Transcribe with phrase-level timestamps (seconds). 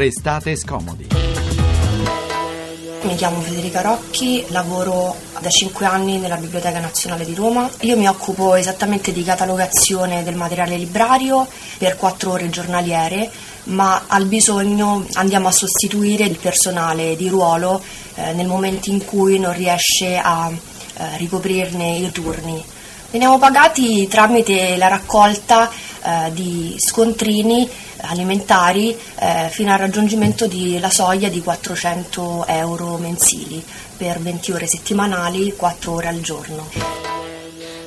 [0.00, 1.08] Restate scomodi.
[3.02, 7.68] Mi chiamo Federica Rocchi, lavoro da 5 anni nella Biblioteca Nazionale di Roma.
[7.80, 13.30] Io mi occupo esattamente di catalogazione del materiale librario per 4 ore giornaliere,
[13.64, 17.82] ma al bisogno andiamo a sostituire il personale di ruolo
[18.14, 22.64] eh, nel momento in cui non riesce a eh, ricoprirne i turni.
[23.10, 25.68] Veniamo pagati tramite la raccolta
[26.02, 27.68] eh, di scontrini
[28.02, 33.62] alimentari eh, fino al raggiungimento della soglia di 400 euro mensili
[33.96, 37.19] per 20 ore settimanali, 4 ore al giorno.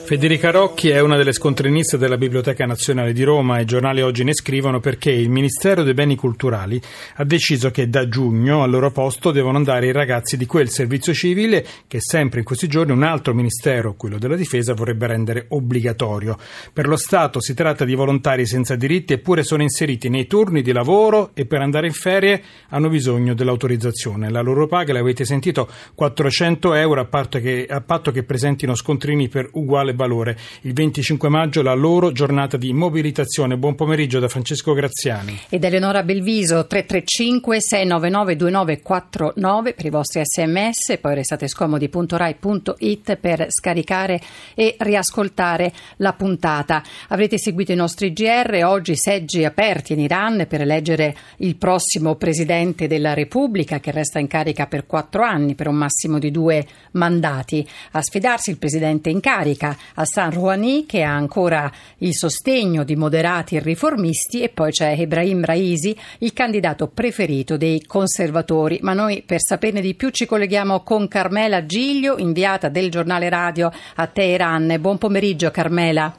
[0.06, 4.34] Federica Rocchi è una delle scontriniste della Biblioteca Nazionale di Roma i giornali oggi ne
[4.34, 6.80] scrivono perché il Ministero dei Beni Culturali
[7.16, 11.14] ha deciso che da giugno al loro posto devono andare i ragazzi di quel servizio
[11.14, 16.38] civile che sempre in questi giorni un altro Ministero, quello della Difesa, vorrebbe rendere obbligatorio.
[16.74, 20.74] Per lo Stato si tratta di volontari senza diritti eppure sono inseriti nei turni di
[20.74, 24.30] lavoro e per andare in ferie hanno bisogno dell'autorizzazione.
[24.30, 29.30] La loro paga, l'avete sentito, 400 euro a patto che, a patto che presentino scontrini
[29.30, 30.38] per uguale valore.
[30.62, 33.58] Il 25 maggio la loro giornata di mobilitazione.
[33.58, 35.40] Buon pomeriggio da Francesco Graziani.
[35.50, 44.22] Ed Eleonora Belviso 335 699 2949 per i vostri sms, poi restate scomodi.rai.it per scaricare
[44.56, 46.84] e riascoltare la puntata.
[47.10, 52.88] Avrete seguito i nostri GR, oggi seggi aperti in Iran per eleggere il prossimo Presidente
[52.88, 57.68] della Repubblica che resta in carica per quattro anni per un massimo di due mandati.
[57.92, 63.56] A sfidarsi il Presidente in carica Hassan Rouhani che ha ancora il sostegno di moderati
[63.56, 68.80] e riformisti e poi c'è Ibrahim Raisi, il candidato preferito dei conservatori.
[68.82, 73.72] Ma noi per saperne di più ci colleghiamo con Carmela Giglio, inviata del giornale radio
[73.96, 74.78] a Teheran.
[74.80, 76.16] Buon pomeriggio Carmela.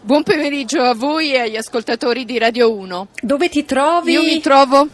[0.00, 3.08] Buon pomeriggio a voi e agli ascoltatori di Radio 1.
[3.22, 4.12] Dove ti trovi?
[4.12, 4.88] Io mi trovo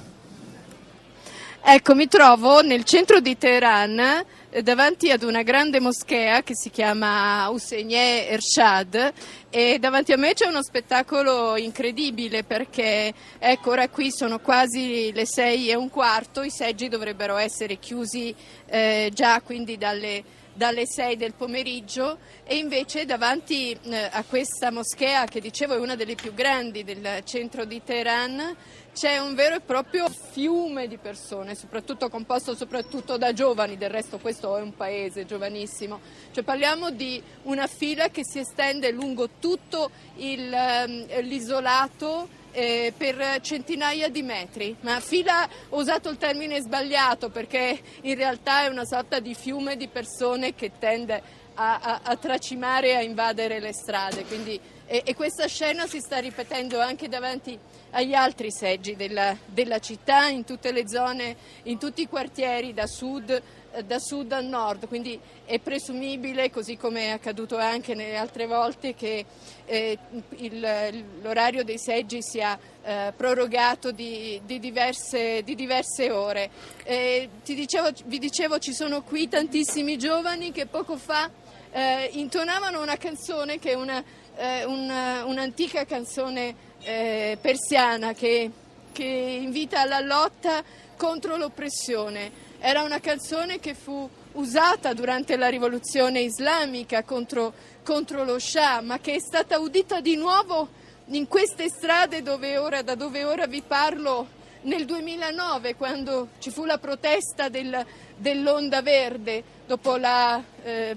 [1.62, 4.26] Ecco, mi trovo nel centro di Teheran eh,
[4.62, 9.12] davanti ad una grande moschea che si chiama Husseinieh Ershad
[9.48, 15.24] e davanti a me c'è uno spettacolo incredibile perché ecco ora qui sono quasi le
[15.24, 18.34] sei e un quarto, i seggi dovrebbero essere chiusi
[18.66, 25.24] eh, già quindi dalle dalle 6 del pomeriggio e invece davanti eh, a questa moschea
[25.24, 28.56] che dicevo è una delle più grandi del centro di Teheran
[29.00, 34.18] c'è un vero e proprio fiume di persone, soprattutto composto soprattutto da giovani, del resto
[34.18, 36.00] questo è un paese giovanissimo.
[36.32, 43.40] Cioè parliamo di una fila che si estende lungo tutto il, ehm, l'isolato eh, per
[43.40, 48.84] centinaia di metri, ma fila ho usato il termine sbagliato perché in realtà è una
[48.84, 51.22] sorta di fiume di persone che tende
[51.54, 54.24] a, a, a tracimare e a invadere le strade.
[54.26, 54.60] Quindi,
[54.92, 57.56] e, e, questa scena si sta ripetendo anche davanti
[57.90, 62.88] agli altri seggi della, della città, in tutte le zone, in tutti i quartieri da
[62.88, 63.40] sud
[63.84, 68.96] da sud a nord, quindi è presumibile, così come è accaduto anche nelle altre volte,
[68.96, 69.24] che
[69.64, 69.96] eh,
[70.38, 76.50] il, l'orario dei seggi sia eh, prorogato di, di, diverse, di, diverse, ore.
[76.82, 81.30] Eh, dicevo, vi dicevo ci sono qui tantissimi giovani che poco fa
[81.72, 84.02] eh, intonavano una canzone che è una,
[84.36, 88.50] eh, una, un'antica canzone eh, persiana che,
[88.92, 90.62] che invita alla lotta
[90.96, 92.48] contro l'oppressione.
[92.58, 98.98] Era una canzone che fu usata durante la rivoluzione islamica contro, contro lo Shah, ma
[98.98, 100.68] che è stata udita di nuovo
[101.06, 106.64] in queste strade dove ora, da dove ora vi parlo nel 2009, quando ci fu
[106.64, 107.84] la protesta del,
[108.16, 110.96] dell'Onda Verde dopo la eh,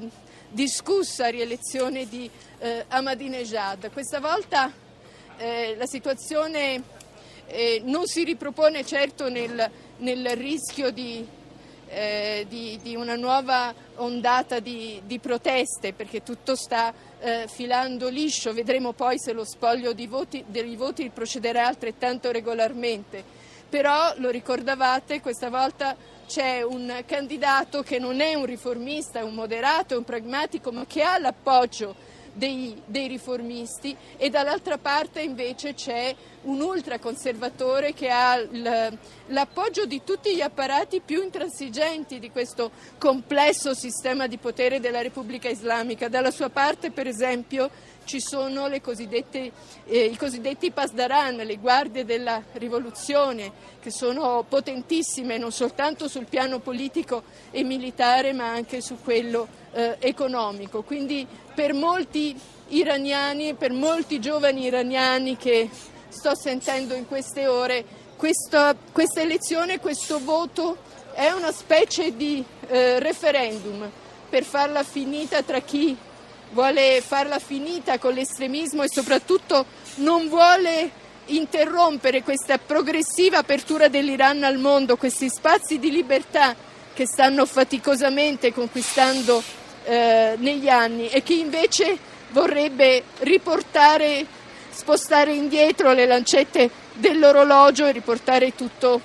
[0.53, 3.91] discussa rielezione di eh, Ahmadinejad.
[3.91, 4.71] Questa volta
[5.37, 6.81] eh, la situazione
[7.47, 11.41] eh, non si ripropone certo nel, nel rischio di
[11.93, 18.51] eh, di, di, una nuova ondata di, di, proteste perché tutto sta eh, filando liscio,
[18.51, 23.41] vedremo poi se lo spoglio voti, dei voti procederà altrettanto regolarmente.
[23.73, 25.95] Però lo ricordavate, questa volta
[26.27, 30.85] c'è un candidato che non è un riformista, è un moderato, è un pragmatico, ma
[30.85, 31.95] che ha l'appoggio
[32.33, 38.39] dei, dei riformisti e dall'altra parte invece c'è un ultraconservatore che ha
[39.27, 42.69] l'appoggio di tutti gli apparati più intransigenti di questo
[42.99, 46.09] complesso sistema di potere della Repubblica Islamica.
[46.09, 47.71] Dalla sua parte, per esempio,
[48.05, 49.51] ci sono eh,
[49.87, 53.51] i cosiddetti Pasdaran, le guardie della rivoluzione,
[53.81, 59.97] che sono potentissime non soltanto sul piano politico e militare, ma anche su quello eh,
[59.99, 60.83] economico.
[60.83, 62.39] Quindi per molti
[62.69, 65.69] iraniani, per molti giovani iraniani che
[66.09, 67.85] sto sentendo in queste ore,
[68.15, 70.77] questa, questa elezione, questo voto
[71.13, 73.89] è una specie di eh, referendum
[74.29, 75.95] per farla finita tra chi
[76.53, 79.65] vuole farla finita con l'estremismo e soprattutto
[79.95, 86.55] non vuole interrompere questa progressiva apertura dell'Iran al mondo, questi spazi di libertà
[86.93, 89.41] che stanno faticosamente conquistando
[89.85, 91.97] eh, negli anni e che invece
[92.29, 94.25] vorrebbe riportare,
[94.69, 99.01] spostare indietro le lancette dell'orologio e riportare tutto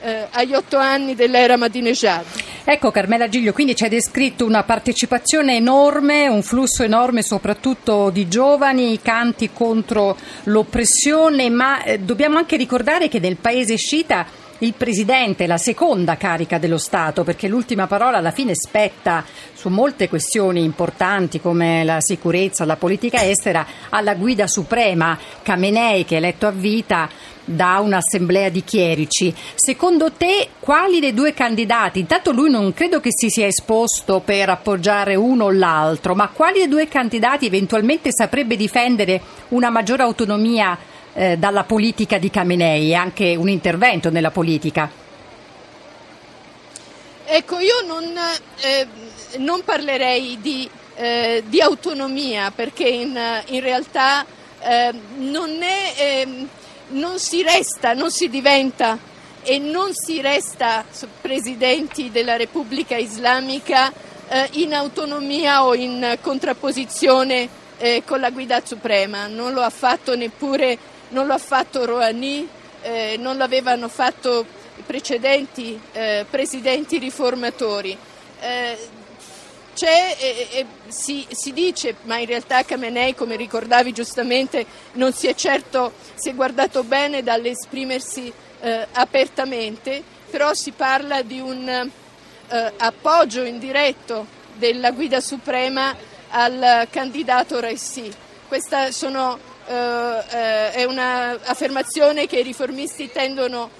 [0.00, 2.24] eh, agli otto anni dell'era Madinejad.
[2.66, 8.26] Ecco Carmela Giglio, quindi ci hai descritto una partecipazione enorme, un flusso enorme soprattutto di
[8.26, 14.24] giovani, canti contro l'oppressione, ma eh, dobbiamo anche ricordare che nel paese sciita
[14.58, 20.08] il presidente, la seconda carica dello Stato, perché l'ultima parola alla fine spetta su molte
[20.08, 26.46] questioni importanti come la sicurezza, la politica estera, alla guida suprema Khamenei che è eletto
[26.46, 27.08] a vita
[27.44, 29.34] da un'assemblea di chierici.
[29.54, 32.00] Secondo te quali dei due candidati?
[32.00, 36.60] Intanto lui non credo che si sia esposto per appoggiare uno o l'altro, ma quali
[36.60, 40.78] dei due candidati eventualmente saprebbe difendere una maggiore autonomia
[41.14, 44.90] eh, dalla politica di Khamenei e anche un intervento nella politica?
[47.26, 48.04] Ecco, io non,
[48.60, 48.86] eh,
[49.38, 54.26] non parlerei di, eh, di, autonomia perché in, in realtà
[54.60, 56.48] eh, non è ehm,
[56.88, 58.98] non si resta, non si diventa
[59.42, 60.84] e non si resta
[61.20, 63.92] presidenti della Repubblica Islamica
[64.28, 69.26] eh, in autonomia o in contrapposizione eh, con la guida suprema.
[69.26, 70.78] Non lo ha fatto neppure,
[71.14, 72.46] non lo ha fatto Rouhani,
[72.82, 74.44] eh, non l'avevano fatto
[74.76, 77.96] i precedenti eh, presidenti riformatori.
[78.40, 78.76] Eh,
[79.74, 85.26] c'è, eh, eh, si, si, dice, ma in realtà Khamenei, come ricordavi giustamente, non si
[85.26, 92.72] è certo si è guardato bene dall'esprimersi eh, apertamente, però si parla di un eh,
[92.76, 95.94] appoggio indiretto della guida suprema
[96.28, 98.12] al candidato Raisi.
[98.46, 103.70] Questa sono, eh, eh, è un'affermazione che i riformisti tendono,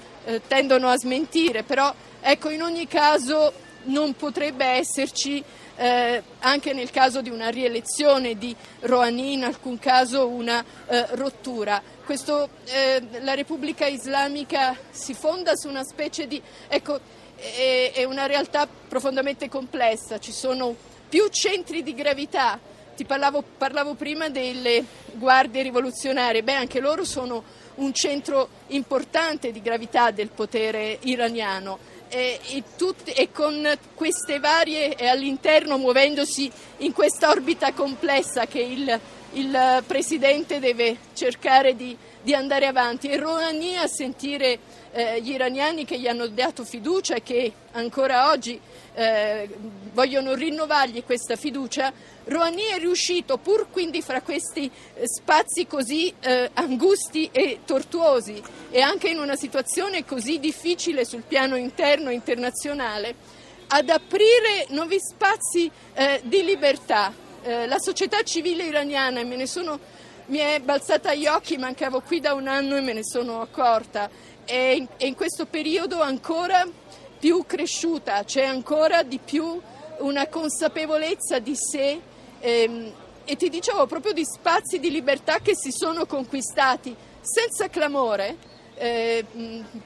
[0.47, 3.53] tendono a smentire, però ecco, in ogni caso
[3.85, 5.43] non potrebbe esserci
[5.77, 11.81] eh, anche nel caso di una rielezione di Rouhani, in alcun caso una eh, rottura.
[12.05, 16.41] Questo, eh, la Repubblica Islamica si fonda su una specie di...
[16.67, 16.99] Ecco,
[17.35, 20.75] è, è una realtà profondamente complessa, ci sono
[21.09, 22.59] più centri di gravità.
[22.95, 24.83] Ti parlavo, parlavo prima delle
[25.13, 27.43] guardie rivoluzionarie, beh anche loro sono
[27.75, 31.77] un centro importante di gravità del potere iraniano.
[32.07, 38.61] E, e, tut, e, con queste varie e all'interno muovendosi in questa orbita complessa che
[38.61, 38.99] il,
[39.35, 44.59] il Presidente deve cercare di, di, andare avanti e Rouhani a sentire
[44.91, 48.59] eh, gli iraniani che gli hanno dato fiducia e che ancora oggi
[48.93, 49.49] eh,
[49.91, 51.91] vogliono rinnovargli questa fiducia,
[52.25, 58.41] Rouhani è riuscito, pur quindi fra questi eh, spazi così eh, angusti e tortuosi
[58.71, 63.15] e anche in una situazione così difficile sul piano interno e internazionale,
[63.67, 67.24] ad aprire nuovi spazi eh, di libertà.
[67.47, 69.79] Eh, la società civile iraniana, me ne sono,
[70.27, 74.09] mi è balzata agli occhi, mancavo qui da un anno e me ne sono accorta,
[74.43, 76.67] è in, è in questo periodo ancora
[77.19, 79.61] più cresciuta, c'è ancora di più
[79.99, 82.01] una consapevolezza di sé
[82.39, 82.91] ehm,
[83.25, 88.37] e ti dicevo proprio di spazi di libertà che si sono conquistati senza clamore.
[88.73, 89.23] Eh,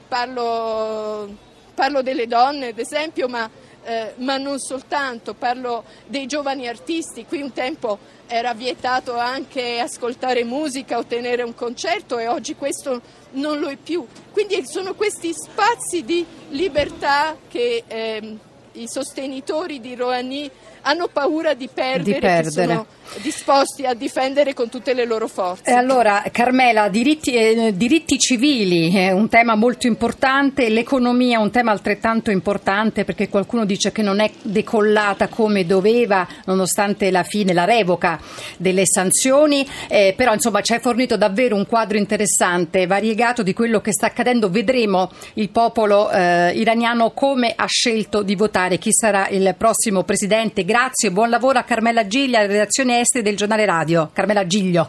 [0.08, 1.28] parlo,
[1.74, 3.48] parlo, delle donne, ad esempio, ma,
[3.90, 7.26] eh, ma non soltanto, parlo dei giovani artisti.
[7.26, 13.02] Qui un tempo era vietato anche ascoltare musica o tenere un concerto e oggi questo
[13.32, 14.06] non lo è più.
[14.30, 18.38] Quindi sono questi spazi di libertà che ehm,
[18.74, 20.48] i sostenitori di Rouhani
[20.82, 22.72] hanno paura di perdere, di perdere.
[22.72, 22.86] sono
[23.18, 25.70] disposti a difendere con tutte le loro forze.
[25.70, 31.50] E allora, Carmela, diritti, eh, diritti civili è un tema molto importante, l'economia è un
[31.50, 37.52] tema altrettanto importante perché qualcuno dice che non è decollata come doveva nonostante la fine,
[37.52, 38.20] la revoca
[38.56, 43.80] delle sanzioni, eh, però insomma ci hai fornito davvero un quadro interessante, variegato di quello
[43.80, 44.50] che sta accadendo.
[44.50, 50.64] Vedremo il popolo eh, iraniano come ha scelto di votare, chi sarà il prossimo presidente.
[50.70, 54.08] Grazie, buon lavoro a Carmela Giglia, redazione esteri del giornale radio.
[54.12, 54.88] Carmela Giglio.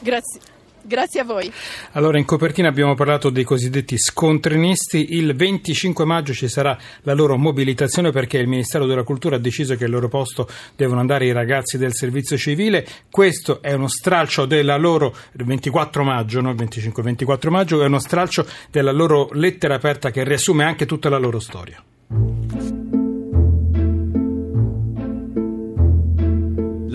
[0.00, 0.40] Grazie.
[0.82, 1.52] Grazie a voi.
[1.92, 5.14] Allora, in copertina abbiamo parlato dei cosiddetti scontrinisti.
[5.14, 9.76] Il 25 maggio ci sarà la loro mobilitazione perché il Ministero della Cultura ha deciso
[9.76, 12.84] che al loro posto devono andare i ragazzi del servizio civile.
[13.08, 16.50] Questo è uno stralcio della loro, il 24 maggio, no?
[16.50, 21.18] il 25-24 maggio, è uno stralcio della loro lettera aperta che riassume anche tutta la
[21.18, 21.80] loro storia.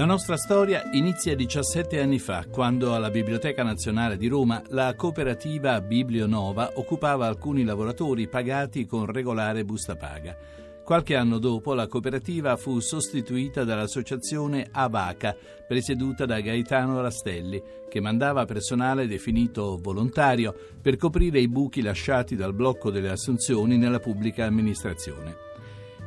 [0.06, 5.82] La nostra storia inizia 17 anni fa, quando alla Biblioteca Nazionale di Roma la cooperativa
[5.82, 10.38] Biblionova occupava alcuni lavoratori pagati con regolare busta paga.
[10.84, 15.36] Qualche anno dopo la cooperativa fu sostituita dall'associazione Avaca,
[15.68, 17.60] presieduta da Gaetano Rastelli,
[17.90, 24.00] che mandava personale definito volontario per coprire i buchi lasciati dal blocco delle assunzioni nella
[24.00, 25.45] pubblica amministrazione.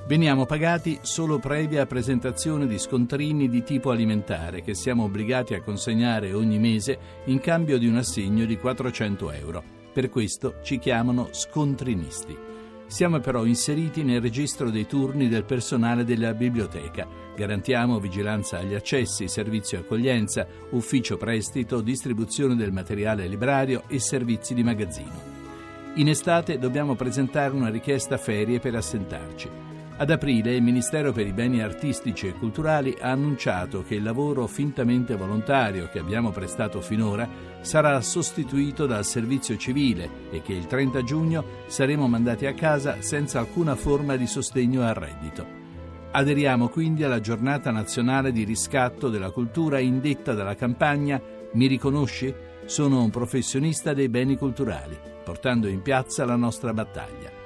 [0.09, 6.33] Veniamo pagati solo previa presentazione di scontrini di tipo alimentare che siamo obbligati a consegnare
[6.33, 9.63] ogni mese in cambio di un assegno di 400 euro.
[9.93, 12.35] Per questo ci chiamano scontrinisti.
[12.87, 17.07] Siamo però inseriti nel registro dei turni del personale della biblioteca.
[17.37, 24.63] Garantiamo vigilanza agli accessi, servizio accoglienza, ufficio prestito, distribuzione del materiale librario e servizi di
[24.65, 25.37] magazzino.
[25.97, 29.68] In estate dobbiamo presentare una richiesta ferie per assentarci.
[30.01, 34.47] Ad aprile il Ministero per i beni artistici e culturali ha annunciato che il lavoro
[34.47, 37.29] fintamente volontario che abbiamo prestato finora
[37.63, 43.41] sarà sostituito dal servizio civile e che il 30 giugno saremo mandati a casa senza
[43.41, 45.45] alcuna forma di sostegno al reddito.
[46.13, 51.21] Aderiamo quindi alla giornata nazionale di riscatto della cultura indetta dalla campagna
[51.55, 52.33] Mi riconosci?
[52.67, 57.38] Sono un professionista dei beni culturali, portando in piazza la nostra battaglia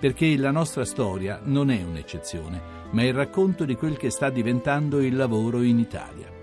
[0.00, 4.30] perché la nostra storia non è un'eccezione, ma è il racconto di quel che sta
[4.30, 6.39] diventando il lavoro in Italia.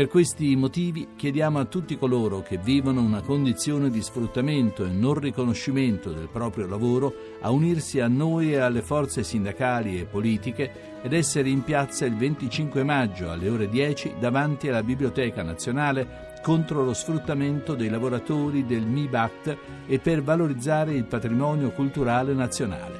[0.00, 5.12] Per questi motivi chiediamo a tutti coloro che vivono una condizione di sfruttamento e non
[5.12, 11.12] riconoscimento del proprio lavoro a unirsi a noi e alle forze sindacali e politiche ed
[11.12, 16.94] essere in piazza il 25 maggio alle ore 10 davanti alla Biblioteca Nazionale contro lo
[16.94, 22.98] sfruttamento dei lavoratori del MIBACT e per valorizzare il patrimonio culturale nazionale.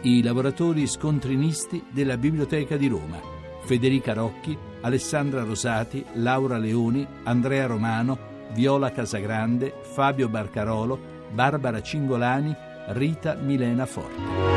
[0.00, 3.20] I lavoratori scontrinisti della Biblioteca di Roma,
[3.62, 8.16] Federica Rocchi, Alessandra Rosati, Laura Leoni, Andrea Romano,
[8.52, 10.96] Viola Casagrande, Fabio Barcarolo,
[11.32, 12.56] Barbara Cingolani,
[12.90, 14.55] Rita Milena Forte.